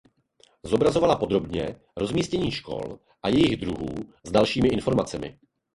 Zobrazovala 0.63 1.15
podrobně 1.17 1.75
rozmístění 1.97 2.51
škol 2.51 2.99
a 3.23 3.29
jejich 3.29 3.57
druhů 3.57 3.87
s 4.23 4.31
dalšími 4.31 4.67
informacemi. 4.67 5.39